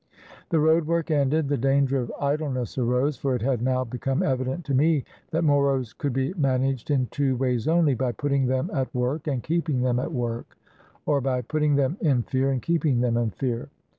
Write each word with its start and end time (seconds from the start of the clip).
The 0.49 0.59
road 0.59 0.87
work 0.87 1.11
ended, 1.11 1.47
the 1.47 1.57
danger 1.59 1.99
of 1.99 2.11
idleness 2.19 2.75
arose, 2.75 3.17
for 3.17 3.35
it 3.35 3.43
had 3.43 3.61
now 3.61 3.83
become 3.83 4.23
evident 4.23 4.65
to 4.65 4.73
me 4.73 5.03
that 5.29 5.43
Moros 5.43 5.93
could 5.93 6.11
be 6.11 6.33
managed 6.33 6.89
in 6.89 7.05
two 7.11 7.35
ways 7.35 7.67
only,— 7.67 7.93
by 7.93 8.11
putting 8.11 8.47
them 8.47 8.71
at 8.73 8.91
work 8.95 9.27
and 9.27 9.43
keeping 9.43 9.81
them 9.81 9.99
at 9.99 10.11
work, 10.11 10.57
or 11.05 11.21
by 11.21 11.43
putting 11.43 11.75
them 11.75 11.97
in 12.01 12.23
fear 12.23 12.49
and 12.49 12.63
keeping 12.63 13.01
them 13.01 13.15
in 13.15 13.29
fear. 13.29 13.69